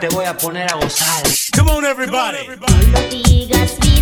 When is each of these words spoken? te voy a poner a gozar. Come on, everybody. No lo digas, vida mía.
te 0.00 0.08
voy 0.08 0.24
a 0.24 0.34
poner 0.36 0.72
a 0.72 0.76
gozar. 0.76 1.22
Come 1.54 1.70
on, 1.72 1.84
everybody. 1.84 2.48
No 2.48 2.66
lo 2.92 3.08
digas, 3.10 3.78
vida 3.80 3.90
mía. 3.90 3.99